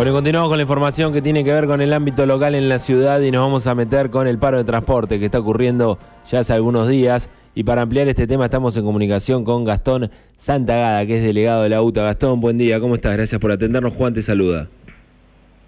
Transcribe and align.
Bueno, 0.00 0.14
continuamos 0.14 0.48
con 0.48 0.56
la 0.56 0.62
información 0.62 1.12
que 1.12 1.20
tiene 1.20 1.44
que 1.44 1.52
ver 1.52 1.66
con 1.66 1.82
el 1.82 1.92
ámbito 1.92 2.24
local 2.24 2.54
en 2.54 2.70
la 2.70 2.78
ciudad 2.78 3.20
y 3.20 3.30
nos 3.30 3.42
vamos 3.42 3.66
a 3.66 3.74
meter 3.74 4.08
con 4.08 4.26
el 4.26 4.38
paro 4.38 4.56
de 4.56 4.64
transporte 4.64 5.18
que 5.18 5.26
está 5.26 5.40
ocurriendo 5.40 5.98
ya 6.26 6.38
hace 6.38 6.54
algunos 6.54 6.88
días. 6.88 7.28
Y 7.54 7.64
para 7.64 7.82
ampliar 7.82 8.08
este 8.08 8.26
tema 8.26 8.46
estamos 8.46 8.74
en 8.78 8.84
comunicación 8.86 9.44
con 9.44 9.66
Gastón 9.66 10.10
Santagada, 10.36 11.04
que 11.04 11.18
es 11.18 11.22
delegado 11.22 11.64
de 11.64 11.68
la 11.68 11.82
UTA. 11.82 12.02
Gastón, 12.02 12.40
buen 12.40 12.56
día, 12.56 12.80
¿cómo 12.80 12.94
estás? 12.94 13.14
Gracias 13.14 13.38
por 13.38 13.52
atendernos. 13.52 13.92
Juan 13.92 14.14
te 14.14 14.22
saluda. 14.22 14.70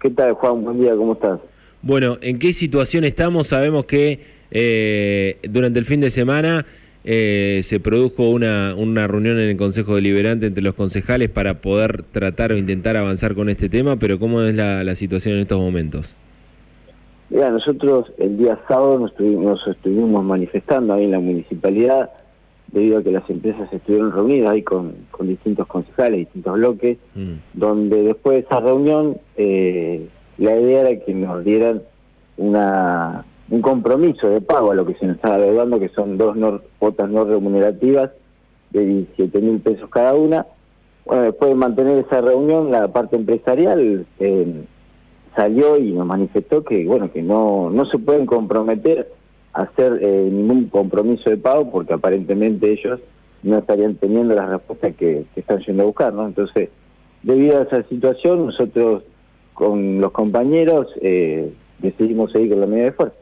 ¿Qué 0.01 0.09
tal, 0.09 0.33
Juan? 0.33 0.63
Buen 0.63 0.81
día, 0.81 0.95
¿cómo 0.95 1.13
estás? 1.13 1.39
Bueno, 1.83 2.17
¿en 2.21 2.39
qué 2.39 2.53
situación 2.53 3.03
estamos? 3.03 3.49
Sabemos 3.49 3.85
que 3.85 4.19
eh, 4.49 5.37
durante 5.43 5.77
el 5.77 5.85
fin 5.85 6.01
de 6.01 6.09
semana 6.09 6.65
eh, 7.05 7.59
se 7.63 7.81
produjo 7.81 8.29
una, 8.29 8.75
una 8.75 9.07
reunión 9.07 9.37
en 9.37 9.49
el 9.49 9.57
Consejo 9.57 9.95
Deliberante 9.95 10.47
entre 10.47 10.63
los 10.63 10.73
concejales 10.73 11.29
para 11.29 11.55
poder 11.55 12.03
tratar 12.03 12.53
o 12.53 12.57
intentar 12.57 12.95
avanzar 12.95 13.35
con 13.35 13.49
este 13.49 13.67
tema, 13.67 13.97
pero 13.97 14.19
¿cómo 14.19 14.41
es 14.41 14.55
la, 14.55 14.95
situación 14.95 15.35
en 15.35 15.41
estos 15.41 15.59
momentos? 15.59 16.15
Mira, 17.29 17.49
nosotros 17.49 18.11
el 18.19 18.37
día 18.37 18.59
sábado 18.67 18.99
nos, 18.99 19.67
estuvimos 19.67 20.23
manifestando 20.23 20.93
ahí 20.93 21.05
en 21.05 21.11
la 21.11 21.19
municipalidad 21.19 22.11
debido 22.67 22.99
a 22.99 23.03
que 23.03 23.11
las 23.11 23.27
empresas 23.29 23.71
estuvieron 23.73 24.11
reunidas 24.11 24.51
ahí 24.51 24.61
con, 24.61 24.93
distintos 25.21 25.67
concejales, 25.67 26.19
distintos 26.19 26.53
bloques, 26.53 26.97
mm. 27.15 27.33
donde 27.53 28.03
después 28.03 28.35
de 28.35 28.39
esa 28.41 28.59
reunión 28.59 29.17
eh, 29.35 30.07
la 30.37 30.55
idea 30.55 30.81
era 30.81 30.99
que 31.03 31.13
nos 31.13 31.43
dieran 31.43 31.81
una 32.37 33.25
un 33.49 33.61
compromiso 33.61 34.29
de 34.29 34.41
pago 34.41 34.71
a 34.71 34.75
lo 34.75 34.85
que 34.85 34.95
se 34.95 35.05
nos 35.05 35.17
está 35.17 35.35
adeudando, 35.35 35.79
que 35.79 35.89
son 35.89 36.17
dos 36.17 36.35
cuotas 36.79 37.09
no 37.09 37.25
remunerativas 37.25 38.11
de 38.71 38.85
17 38.85 39.41
mil 39.41 39.59
pesos 39.59 39.89
cada 39.89 40.13
una. 40.13 40.45
Bueno, 41.05 41.23
después 41.23 41.49
de 41.49 41.55
mantener 41.55 41.97
esa 41.99 42.21
reunión, 42.21 42.71
la 42.71 42.87
parte 42.87 43.15
empresarial 43.15 44.05
eh, 44.19 44.63
salió 45.35 45.77
y 45.77 45.91
nos 45.91 46.05
manifestó 46.05 46.63
que 46.63 46.85
bueno 46.85 47.11
que 47.11 47.21
no 47.21 47.69
no 47.69 47.85
se 47.85 47.97
pueden 47.97 48.25
comprometer 48.25 49.11
a 49.53 49.63
hacer 49.63 49.99
eh, 50.01 50.29
ningún 50.31 50.69
compromiso 50.69 51.29
de 51.29 51.37
pago 51.37 51.69
porque 51.71 51.93
aparentemente 51.93 52.71
ellos 52.71 52.99
no 53.43 53.57
estarían 53.57 53.95
teniendo 53.95 54.33
las 54.35 54.49
respuestas 54.49 54.95
que, 54.95 55.25
están 55.35 55.59
yendo 55.59 55.83
a 55.83 55.85
buscar, 55.87 56.13
¿no? 56.13 56.25
Entonces, 56.25 56.69
debido 57.23 57.59
a 57.59 57.63
esa 57.63 57.83
situación, 57.83 58.45
nosotros 58.45 59.03
con 59.53 59.99
los 59.99 60.11
compañeros 60.11 60.87
eh, 61.01 61.51
decidimos 61.79 62.31
seguir 62.31 62.51
con 62.51 62.61
la 62.61 62.67
medida 62.67 62.85
de 62.85 62.91
fuerza. 62.93 63.15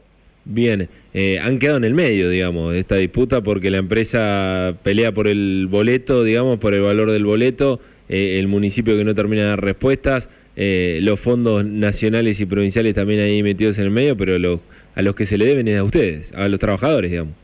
Bien, 0.44 0.88
eh, 1.14 1.38
han 1.38 1.58
quedado 1.58 1.78
en 1.78 1.84
el 1.84 1.94
medio, 1.94 2.28
digamos, 2.28 2.72
de 2.72 2.80
esta 2.80 2.96
disputa 2.96 3.42
porque 3.42 3.70
la 3.70 3.78
empresa 3.78 4.76
pelea 4.82 5.12
por 5.12 5.28
el 5.28 5.68
boleto, 5.70 6.24
digamos, 6.24 6.58
por 6.58 6.74
el 6.74 6.82
valor 6.82 7.12
del 7.12 7.24
boleto, 7.24 7.78
eh, 8.08 8.38
el 8.40 8.48
municipio 8.48 8.96
que 8.96 9.04
no 9.04 9.14
termina 9.14 9.42
de 9.42 9.48
dar 9.48 9.60
respuestas, 9.60 10.28
eh, 10.56 10.98
los 11.02 11.20
fondos 11.20 11.64
nacionales 11.64 12.40
y 12.40 12.46
provinciales 12.46 12.94
también 12.94 13.20
ahí 13.20 13.42
metidos 13.42 13.78
en 13.78 13.84
el 13.84 13.90
medio, 13.90 14.16
pero 14.16 14.60
a 14.94 15.02
los 15.02 15.14
que 15.14 15.26
se 15.26 15.38
le 15.38 15.46
deben 15.46 15.68
es 15.68 15.78
a 15.78 15.84
ustedes, 15.84 16.32
a 16.34 16.48
los 16.48 16.58
trabajadores, 16.58 17.10
digamos. 17.10 17.34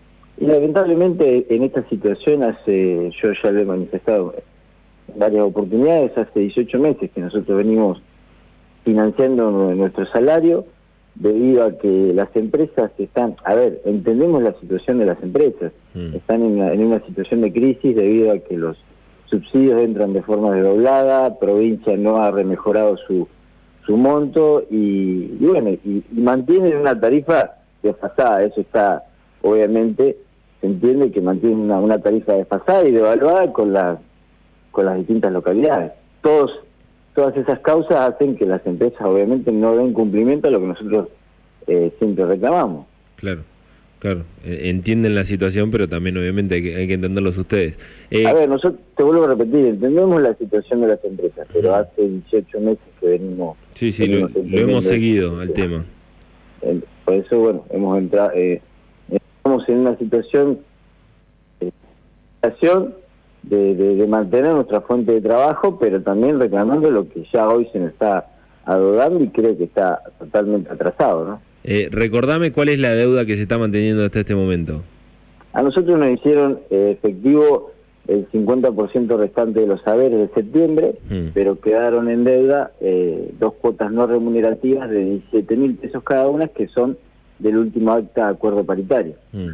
Y 0.41 0.47
lamentablemente 0.47 1.47
en 1.49 1.63
esta 1.63 1.89
situación 1.89 2.43
hace, 2.43 3.11
yo 3.23 3.33
ya 3.43 3.51
lo 3.51 3.61
he 3.61 3.65
manifestado 3.65 4.35
varias 5.17 5.43
oportunidades, 5.43 6.17
hace 6.19 6.41
18 6.41 6.79
meses 6.79 7.11
que 7.15 7.21
nosotros 7.21 7.59
venimos 7.59 8.03
financiando 8.85 9.75
nuestro 9.75 10.07
salario, 10.07 10.67
debido 11.19 11.65
a 11.65 11.79
que 11.79 12.13
las 12.15 12.35
empresas 12.37 12.93
están, 12.99 13.37
a 13.45 13.55
ver, 13.55 13.81
entendemos 13.85 14.43
la 14.43 14.53
situación 14.61 14.99
de 14.99 15.07
las 15.07 15.23
empresas, 15.23 15.73
mm. 15.95 16.15
están 16.15 16.43
en, 16.43 16.87
una 16.87 17.01
situación 17.07 17.41
de 17.41 17.53
crisis 17.53 17.97
debido 17.97 18.33
a 18.33 18.39
que 18.39 18.57
los 18.57 18.77
subsidios 19.27 19.81
entran 19.81 20.13
de 20.13 20.23
forma 20.23 20.53
desdoblada, 20.55 21.39
provincia 21.39 21.97
no 21.97 22.23
ha 22.23 22.31
remejorado 22.31 22.97
su, 22.99 23.27
su 23.85 23.97
monto 23.97 24.63
y, 24.71 25.27
bueno, 25.41 25.71
y, 25.71 26.05
mantienen 26.13 26.77
una 26.77 26.99
tarifa 26.99 27.57
desfasada, 27.83 28.45
eso 28.45 28.61
está, 28.61 29.05
obviamente, 29.43 30.17
se 30.61 30.67
entiende 30.67 31.11
que 31.11 31.21
mantienen 31.21 31.59
una, 31.61 31.81
una 31.81 31.99
tarifa 31.99 32.35
desfasada 32.35 32.89
y 32.89 32.93
devaluada 32.93 33.53
con 33.53 33.73
las 33.73 33.99
con 34.71 34.87
las 34.87 34.99
distintas 34.99 35.33
localidades. 35.33 35.93
Todos 36.23 36.53
todas 37.19 37.37
esas 37.37 37.59
causas 37.59 37.97
hacen 37.97 38.37
que 38.37 38.47
las 38.47 38.65
empresas 38.65 39.01
obviamente 39.01 39.51
no 39.51 39.75
den 39.75 39.93
cumplimiento 39.93 40.47
a 40.47 40.53
lo 40.53 40.61
que 40.61 40.67
nosotros 40.69 41.09
eh, 41.67 41.93
siempre 41.99 42.25
reclamamos. 42.25 42.87
Claro. 43.17 43.41
Claro, 43.99 44.23
e, 44.45 44.71
entienden 44.71 45.17
la 45.17 45.25
situación, 45.25 45.73
pero 45.73 45.89
también 45.89 46.17
obviamente 46.17 46.55
hay 46.55 46.63
que, 46.63 46.77
hay 46.77 46.87
que 46.87 46.95
entenderlos 46.95 47.37
ustedes. 47.37 47.75
Eh, 48.13 48.25
a 48.25 48.33
ver, 48.33 48.49
nosotros, 48.49 48.81
te 48.97 49.03
vuelvo 49.03 49.25
a 49.25 49.35
repetir, 49.35 49.67
entendemos 49.67 50.23
la 50.23 50.37
situación 50.37 50.83
de 50.83 50.87
las 50.87 51.05
empresas, 51.05 51.49
pero 51.53 51.75
hace 51.75 52.09
18 52.09 52.61
meses 52.61 52.85
que 53.01 53.09
venimos... 53.09 53.57
Sí, 53.75 53.91
sí, 53.91 54.07
lo, 54.07 54.29
hemos 54.37 54.85
seguido 54.85 55.41
al 55.41 55.53
tema. 55.53 55.85
Por 57.05 57.15
eso, 57.15 57.41
bueno, 57.41 57.65
hemos 57.71 57.99
entrado, 57.99 58.31
eh, 58.37 58.63
estamos 59.11 59.69
en 59.69 59.79
una 59.79 59.99
situación 59.99 60.61
de, 63.49 63.75
de, 63.75 64.07
mantener 64.07 64.53
nuestra 64.53 64.81
fuente 64.83 65.13
de 65.13 65.21
trabajo, 65.21 65.79
pero 65.79 66.03
también 66.03 66.39
reclamando 66.39 66.91
lo 66.91 67.09
que 67.09 67.27
ya 67.33 67.49
hoy 67.49 67.69
se 67.73 67.79
nos 67.79 67.91
está 67.91 68.27
adodando 68.65 69.23
y 69.23 69.29
creo 69.29 69.57
que 69.57 69.65
está 69.65 70.03
totalmente 70.19 70.71
atrasado, 70.71 71.25
¿no? 71.25 71.41
Eh, 71.65 71.89
recordame 71.91 72.53
cuál 72.53 72.69
es 72.69 72.79
la 72.79 72.95
deuda 72.95 73.27
que 73.27 73.37
se 73.37 73.43
está 73.43 73.59
manteniendo 73.59 74.05
hasta 74.05 74.21
este 74.21 74.35
momento. 74.35 74.83
A 75.53 75.63
nosotros 75.63 75.99
nos 75.99 76.09
hicieron 76.11 76.61
eh, 76.71 76.97
efectivo 76.99 77.73
el 78.07 78.29
50% 78.31 79.17
restante 79.19 79.61
de 79.61 79.67
los 79.67 79.83
saberes 79.83 80.19
de 80.19 80.35
septiembre, 80.35 80.95
mm. 81.11 81.29
pero 81.35 81.61
quedaron 81.61 82.09
en 82.09 82.25
deuda 82.25 82.73
eh, 82.81 83.33
dos 83.39 83.55
cuotas 83.55 83.93
no 83.93 84.07
remunerativas 84.07 84.89
de 84.89 85.05
17 85.05 85.57
mil 85.57 85.75
pesos 85.75 86.03
cada 86.05 86.29
una, 86.29 86.49
que 86.49 86.69
son 86.69 86.97
del 87.39 87.59
último 87.59 87.93
acta 87.93 88.27
de 88.27 88.33
acuerdo 88.33 88.65
paritario. 88.65 89.15
Mm. 89.33 89.49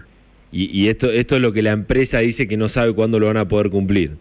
Y, 0.56 0.88
esto, 0.88 1.10
esto 1.10 1.34
es 1.34 1.42
lo 1.42 1.53
que 1.53 1.62
la 1.62 1.72
empresa 1.72 2.19
dice 2.19 2.47
que 2.47 2.56
no 2.56 2.69
sabe 2.69 2.94
cuándo 2.94 3.19
lo 3.19 3.26
van 3.26 3.38
a 3.38 3.48
poder 3.48 3.70
cumplir. 3.70 4.12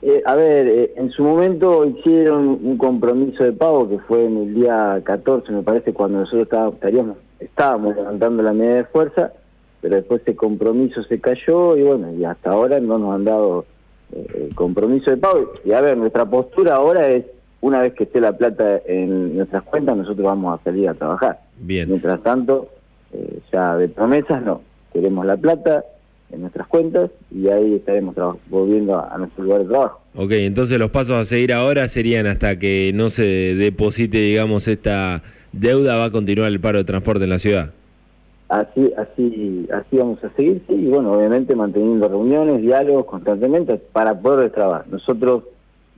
Eh, 0.00 0.22
a 0.24 0.36
ver, 0.36 0.68
eh, 0.68 0.92
en 0.94 1.10
su 1.10 1.24
momento 1.24 1.84
hicieron 1.84 2.56
un 2.62 2.78
compromiso 2.78 3.42
de 3.42 3.50
pago 3.50 3.88
que 3.88 3.98
fue 3.98 4.26
en 4.26 4.36
el 4.36 4.54
día 4.54 5.00
14, 5.02 5.50
me 5.50 5.62
parece, 5.64 5.92
cuando 5.92 6.20
nosotros 6.20 6.42
estábamos, 6.42 6.74
estaríamos, 6.74 7.16
estábamos 7.40 7.96
levantando 7.96 8.44
la 8.44 8.52
medida 8.52 8.76
de 8.76 8.84
fuerza, 8.84 9.32
pero 9.80 9.96
después 9.96 10.22
ese 10.22 10.36
compromiso 10.36 11.02
se 11.02 11.20
cayó 11.20 11.76
y 11.76 11.82
bueno, 11.82 12.12
y 12.12 12.24
hasta 12.24 12.50
ahora 12.50 12.78
no 12.78 12.98
nos 12.98 13.16
han 13.16 13.24
dado 13.24 13.66
eh, 14.12 14.50
compromiso 14.54 15.10
de 15.10 15.16
pago. 15.16 15.52
Y 15.64 15.72
a 15.72 15.80
ver, 15.80 15.96
nuestra 15.96 16.26
postura 16.26 16.76
ahora 16.76 17.08
es, 17.08 17.24
una 17.60 17.80
vez 17.80 17.92
que 17.94 18.04
esté 18.04 18.20
la 18.20 18.36
plata 18.36 18.82
en 18.86 19.36
nuestras 19.36 19.64
cuentas, 19.64 19.96
nosotros 19.96 20.24
vamos 20.24 20.60
a 20.60 20.62
salir 20.62 20.88
a 20.88 20.94
trabajar. 20.94 21.40
Bien. 21.58 21.88
Mientras 21.88 22.22
tanto, 22.22 22.68
ya 23.50 23.76
de 23.76 23.88
promesas 23.88 24.44
no 24.44 24.60
queremos 24.96 25.26
la 25.26 25.36
plata 25.36 25.84
en 26.30 26.40
nuestras 26.40 26.66
cuentas 26.66 27.10
y 27.30 27.48
ahí 27.48 27.74
estaremos 27.74 28.14
volviendo 28.48 28.98
a, 28.98 29.16
nuestro 29.18 29.44
lugar 29.44 29.62
de 29.62 29.68
trabajo. 29.68 30.00
Ok, 30.14 30.32
entonces 30.32 30.78
los 30.78 30.90
pasos 30.90 31.16
a 31.16 31.24
seguir 31.24 31.52
ahora 31.52 31.86
serían 31.88 32.26
hasta 32.26 32.58
que 32.58 32.92
no 32.94 33.08
se 33.10 33.54
deposite, 33.54 34.18
digamos, 34.18 34.66
esta 34.66 35.22
deuda, 35.52 35.96
va 35.96 36.06
a 36.06 36.10
continuar 36.10 36.50
el 36.50 36.60
paro 36.60 36.78
de 36.78 36.84
transporte 36.84 37.24
en 37.24 37.30
la 37.30 37.38
ciudad. 37.38 37.72
Así, 38.48 38.92
así, 38.96 39.68
así 39.72 39.96
vamos 39.96 40.22
a 40.22 40.30
seguir, 40.30 40.62
sí, 40.68 40.74
y 40.74 40.86
bueno, 40.86 41.12
obviamente 41.12 41.54
manteniendo 41.54 42.08
reuniones, 42.08 42.62
diálogos 42.62 43.06
constantemente 43.06 43.76
para 43.92 44.18
poder 44.18 44.44
destrabar. 44.44 44.86
Nosotros 44.88 45.44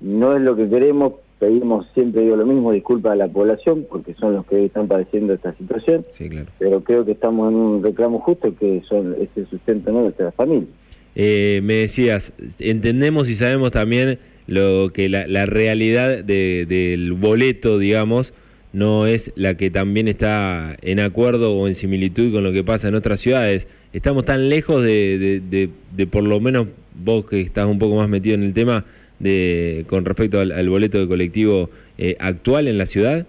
no 0.00 0.34
es 0.34 0.42
lo 0.42 0.56
que 0.56 0.68
queremos, 0.68 1.14
pedimos 1.38 1.86
siempre 1.94 2.22
digo 2.22 2.36
lo 2.36 2.46
mismo, 2.46 2.72
disculpa 2.72 3.12
a 3.12 3.16
la 3.16 3.28
población, 3.28 3.86
porque 3.88 4.14
son 4.14 4.34
los 4.34 4.46
que 4.46 4.64
están 4.64 4.88
padeciendo 4.88 5.34
esta 5.34 5.54
situación, 5.54 6.04
sí, 6.10 6.28
claro. 6.28 6.46
pero 6.58 6.82
creo 6.82 7.04
que 7.04 7.12
estamos 7.12 7.50
en 7.50 7.58
un 7.58 7.82
reclamo 7.82 8.20
justo 8.20 8.54
que 8.56 8.82
son 8.88 9.14
es 9.20 9.28
el 9.36 9.48
sustento 9.48 9.92
¿no? 9.92 9.98
de 9.98 10.04
nuestra 10.04 10.32
familia. 10.32 10.68
Eh, 11.14 11.60
me 11.64 11.74
decías, 11.74 12.32
entendemos 12.58 13.28
y 13.28 13.34
sabemos 13.34 13.72
también 13.72 14.18
lo 14.46 14.90
que 14.92 15.08
la, 15.08 15.26
la 15.26 15.46
realidad 15.46 16.24
de, 16.24 16.64
del 16.66 17.12
boleto, 17.12 17.78
digamos, 17.78 18.32
no 18.72 19.06
es 19.06 19.32
la 19.34 19.56
que 19.56 19.70
también 19.70 20.08
está 20.08 20.76
en 20.82 21.00
acuerdo 21.00 21.54
o 21.56 21.68
en 21.68 21.74
similitud 21.74 22.32
con 22.32 22.44
lo 22.44 22.52
que 22.52 22.64
pasa 22.64 22.88
en 22.88 22.94
otras 22.94 23.20
ciudades. 23.20 23.66
Estamos 23.92 24.24
tan 24.26 24.48
lejos 24.48 24.82
de, 24.82 25.18
de, 25.18 25.40
de, 25.40 25.70
de 25.92 26.06
por 26.06 26.22
lo 26.22 26.40
menos 26.40 26.68
vos 26.94 27.26
que 27.26 27.40
estás 27.40 27.66
un 27.66 27.78
poco 27.78 27.96
más 27.96 28.08
metido 28.08 28.34
en 28.34 28.42
el 28.42 28.54
tema, 28.54 28.84
de 29.18 29.84
con 29.88 30.04
respecto 30.04 30.40
al, 30.40 30.68
boleto 30.68 30.98
de 30.98 31.08
colectivo 31.08 31.70
eh, 31.96 32.16
actual 32.20 32.68
en 32.68 32.78
la 32.78 32.86
ciudad? 32.86 33.26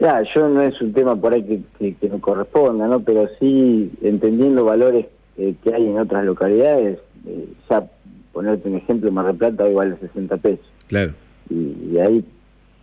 Ya, 0.00 0.22
yo 0.34 0.48
no 0.48 0.62
es 0.62 0.80
un 0.80 0.92
tema 0.92 1.16
por 1.16 1.32
ahí 1.32 1.62
que, 1.78 1.94
que, 1.94 2.08
me 2.08 2.20
corresponda, 2.20 2.86
¿no? 2.86 3.00
Pero 3.00 3.28
sí, 3.40 3.90
entendiendo 4.00 4.64
valores 4.64 5.06
eh, 5.36 5.54
que 5.62 5.74
hay 5.74 5.86
en 5.86 5.98
otras 5.98 6.24
localidades, 6.24 6.98
eh, 7.26 7.48
ya 7.68 7.84
ponerte 8.32 8.68
un 8.68 8.76
ejemplo, 8.76 9.10
Mar 9.10 9.26
del 9.26 9.36
Plata 9.36 9.64
hoy 9.64 9.74
vale 9.74 9.96
60 9.96 10.36
pesos. 10.36 10.66
Claro. 10.86 11.12
Y, 11.50 11.98
ahí 11.98 12.24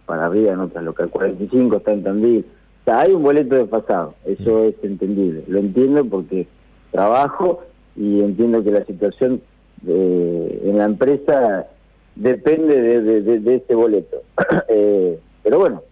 para 0.05 0.25
arriba 0.25 0.53
en 0.53 0.59
otras 0.59 0.83
localidades, 0.83 1.13
45 1.13 1.77
está 1.77 1.93
en 1.93 2.03
Tandil. 2.03 2.45
O 2.81 2.83
sea, 2.83 2.99
hay 2.99 3.13
un 3.13 3.23
boleto 3.23 3.55
desfasado, 3.55 4.15
eso 4.25 4.63
mm. 4.63 4.67
es 4.67 4.75
entendible. 4.83 5.43
Lo 5.47 5.59
entiendo 5.59 6.03
porque 6.05 6.47
trabajo 6.91 7.63
y 7.95 8.19
entiendo 8.21 8.63
que 8.63 8.71
la 8.71 8.83
situación 8.83 9.41
en 9.87 10.77
la 10.77 10.85
empresa 10.85 11.67
depende 12.15 12.81
de, 12.81 13.21
de, 13.39 13.55
este 13.55 13.75
boleto. 13.75 14.23
eh, 14.69 15.19
pero 15.43 15.83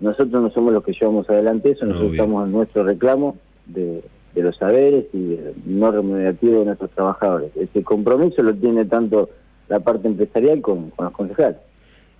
nosotros 0.00 0.42
no 0.42 0.50
somos 0.50 0.72
los 0.72 0.84
que 0.84 0.92
llevamos 0.92 1.28
adelante 1.30 1.70
eso, 1.70 1.86
nosotros 1.86 2.12
estamos 2.12 2.46
en 2.46 2.52
nuestro 2.52 2.84
reclamo 2.84 3.36
de, 3.66 4.02
los 4.34 4.56
saberes 4.56 5.06
y 5.14 5.38
no 5.64 5.92
remunerativo 5.92 6.58
de 6.58 6.64
nuestros 6.66 6.90
trabajadores. 6.90 7.50
Ese 7.56 7.82
compromiso 7.84 8.42
lo 8.42 8.52
tiene 8.52 8.84
tanto 8.84 9.30
la 9.68 9.80
parte 9.80 10.08
empresarial 10.08 10.60
como 10.60 10.90
con 10.90 11.04
los 11.06 11.14
concejales. 11.14 11.56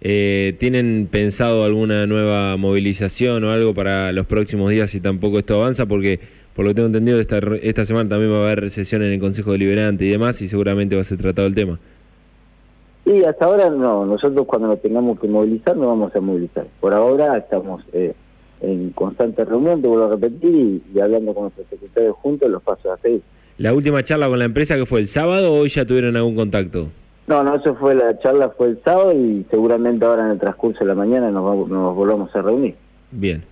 Eh, 0.00 0.54
¿Tienen 0.58 1.08
pensado 1.10 1.64
alguna 1.64 2.06
nueva 2.06 2.56
movilización 2.56 3.42
o 3.44 3.50
algo 3.50 3.74
para 3.74 4.12
los 4.12 4.26
próximos 4.26 4.70
días 4.70 4.90
si 4.90 5.00
tampoco 5.00 5.38
esto 5.38 5.56
avanza? 5.56 5.86
Porque 5.86 6.20
por 6.54 6.64
lo 6.64 6.70
que 6.70 6.74
tengo 6.76 6.86
entendido 6.86 7.20
esta, 7.20 7.38
esta 7.62 7.84
semana 7.84 8.08
también 8.08 8.32
va 8.32 8.38
a 8.38 8.52
haber 8.52 8.70
sesión 8.70 9.02
en 9.02 9.12
el 9.12 9.20
Consejo 9.20 9.52
Deliberante 9.52 10.04
y 10.04 10.10
demás 10.10 10.40
y 10.40 10.48
seguramente 10.48 10.94
va 10.94 11.00
a 11.00 11.04
ser 11.04 11.18
tratado 11.18 11.48
el 11.48 11.54
tema. 11.54 11.78
Sí, 13.04 13.22
hasta 13.24 13.44
ahora 13.44 13.68
no. 13.70 14.06
Nosotros 14.06 14.46
cuando 14.46 14.68
nos 14.68 14.80
tengamos 14.80 15.18
que 15.20 15.28
movilizar 15.28 15.76
no 15.76 15.88
vamos 15.88 16.14
a 16.14 16.20
movilizar. 16.20 16.66
Por 16.80 16.94
ahora 16.94 17.36
estamos 17.36 17.82
eh, 17.92 18.14
en 18.60 18.90
constante 18.90 19.44
reunión, 19.44 19.82
te 19.82 19.88
vuelvo 19.88 20.06
a 20.06 20.10
repetir, 20.10 20.82
y, 20.94 21.00
hablando 21.00 21.34
con 21.34 21.44
nuestros 21.44 21.66
secretarios 21.68 22.16
juntos 22.16 22.48
los 22.50 22.62
pasos 22.62 22.86
a 22.86 22.96
seguir. 22.98 23.22
¿La 23.58 23.74
última 23.74 24.02
charla 24.02 24.28
con 24.28 24.38
la 24.38 24.46
empresa 24.46 24.76
que 24.76 24.86
fue 24.86 25.00
el 25.00 25.06
sábado 25.06 25.52
o 25.52 25.60
hoy 25.60 25.68
ya 25.68 25.84
tuvieron 25.84 26.16
algún 26.16 26.34
contacto? 26.34 26.88
No, 27.26 27.42
no, 27.42 27.56
eso 27.56 27.74
fue 27.74 27.94
la 27.94 28.18
charla, 28.18 28.50
fue 28.50 28.68
el 28.68 28.82
sábado 28.84 29.12
y 29.12 29.46
seguramente 29.50 30.04
ahora 30.04 30.24
en 30.26 30.32
el 30.32 30.38
transcurso 30.38 30.80
de 30.80 30.86
la 30.86 30.94
mañana 30.94 31.30
nos, 31.30 31.68
nos 31.68 31.94
volvamos 31.94 32.34
a 32.34 32.42
reunir. 32.42 32.74
Bien. 33.10 33.44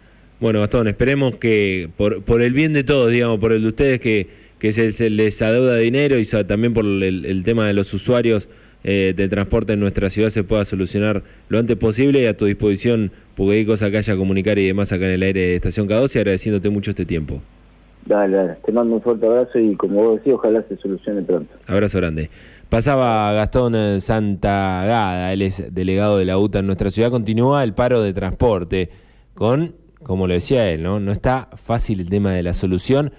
Bueno, 0.42 0.58
Gastón, 0.58 0.88
esperemos 0.88 1.36
que 1.36 1.88
por, 1.96 2.24
por 2.24 2.42
el 2.42 2.52
bien 2.52 2.72
de 2.72 2.82
todos, 2.82 3.12
digamos, 3.12 3.38
por 3.38 3.52
el 3.52 3.62
de 3.62 3.68
ustedes 3.68 4.00
que, 4.00 4.26
que 4.58 4.72
se, 4.72 5.08
les 5.08 5.40
adeuda 5.40 5.76
dinero 5.76 6.18
y 6.18 6.26
también 6.44 6.74
por 6.74 6.84
el 6.84 7.42
tema 7.44 7.64
de 7.64 7.74
los 7.74 7.94
usuarios, 7.94 8.48
eh, 8.82 9.14
del 9.16 9.30
transporte 9.30 9.74
en 9.74 9.78
nuestra 9.78 10.10
ciudad 10.10 10.30
se 10.30 10.42
pueda 10.42 10.64
solucionar 10.64 11.22
lo 11.48 11.60
antes 11.60 11.76
posible 11.76 12.22
y 12.22 12.26
a 12.26 12.36
tu 12.36 12.46
disposición, 12.46 13.12
porque 13.36 13.52
hay 13.52 13.64
cosas 13.64 13.92
que 13.92 13.98
haya 13.98 14.16
comunicar 14.16 14.58
y 14.58 14.66
demás 14.66 14.90
acá 14.90 15.04
en 15.04 15.12
el 15.12 15.22
aire 15.22 15.40
de 15.42 15.54
Estación 15.54 15.88
K12 15.88 16.16
y 16.16 16.18
agradeciéndote 16.18 16.70
mucho 16.70 16.90
este 16.90 17.06
tiempo. 17.06 17.40
Dale, 18.04 18.36
dale, 18.36 18.56
te 18.66 18.72
mando 18.72 18.96
un 18.96 19.00
fuerte 19.00 19.24
abrazo 19.24 19.60
y 19.60 19.76
como 19.76 20.02
vos 20.02 20.16
decís, 20.16 20.32
ojalá 20.32 20.64
se 20.68 20.76
solucione 20.78 21.22
pronto. 21.22 21.54
Abrazo 21.68 21.98
grande. 21.98 22.30
Pasaba 22.68 23.32
Gastón 23.34 24.00
Santagada, 24.00 25.32
él 25.32 25.42
es 25.42 25.72
delegado 25.72 26.18
de 26.18 26.24
la 26.24 26.36
UTA 26.36 26.58
en 26.58 26.66
nuestra 26.66 26.90
ciudad, 26.90 27.12
continúa 27.12 27.62
el 27.62 27.74
paro 27.74 28.02
de 28.02 28.12
transporte 28.12 28.90
con, 29.34 29.76
como 30.02 30.26
lo 30.26 30.34
decía 30.34 30.70
él, 30.70 30.82
¿no? 30.82 31.00
No 31.00 31.12
está 31.12 31.48
fácil 31.56 32.00
el 32.00 32.08
tema 32.08 32.32
de 32.32 32.42
la 32.42 32.54
solución. 32.54 33.12